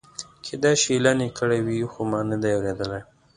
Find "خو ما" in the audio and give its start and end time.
1.91-2.19